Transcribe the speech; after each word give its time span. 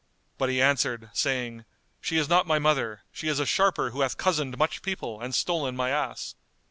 But 0.39 0.49
he 0.49 0.59
answered, 0.63 1.11
saying, 1.13 1.63
"She 2.01 2.17
is 2.17 2.27
not 2.27 2.47
my 2.47 2.57
mother; 2.57 3.01
she 3.11 3.27
is 3.27 3.37
a 3.39 3.45
sharper 3.45 3.91
who 3.91 4.01
hath 4.01 4.17
cozened 4.17 4.57
much 4.57 4.81
people 4.81 5.21
and 5.21 5.35
stolen 5.35 5.75
my 5.75 5.91
ass." 5.91 6.33